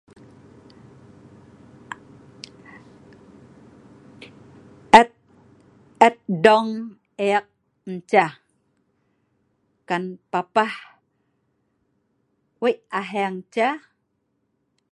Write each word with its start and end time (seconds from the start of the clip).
et 6.07 6.17
dong 6.45 6.71
e’ek 7.27 7.47
ceh 8.09 8.33
ken 9.87 10.03
papah 10.31 10.73
weik 12.61 12.79
aheng 12.99 13.37
ceh 13.53 13.75